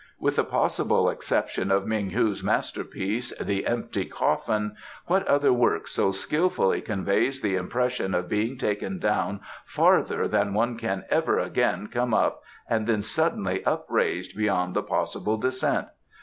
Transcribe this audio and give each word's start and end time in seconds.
With 0.17 0.37
the 0.37 0.43
possible 0.43 1.11
exception 1.11 1.69
of 1.69 1.85
Meng 1.85 2.09
hu's 2.09 2.43
masterpiece, 2.43 3.31
'The 3.39 3.67
Empty 3.67 4.05
Coffin,' 4.05 4.75
what 5.05 5.27
other 5.27 5.53
work 5.53 5.87
so 5.87 6.11
skilfully 6.11 6.81
conveys 6.81 7.39
the 7.39 7.55
impression 7.55 8.15
of 8.15 8.27
being 8.27 8.57
taken 8.57 8.97
down 8.97 9.41
farther 9.63 10.27
than 10.27 10.55
one 10.55 10.75
can 10.75 11.05
ever 11.11 11.37
again 11.37 11.85
come 11.85 12.15
up 12.15 12.41
and 12.67 12.87
then 12.87 13.03
suddenly 13.03 13.63
upraised 13.63 14.35
beyond 14.35 14.73
the 14.73 14.81
possible 14.81 15.37
descent? 15.37 15.87